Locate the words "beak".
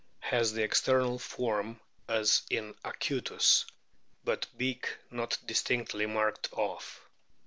4.57-4.97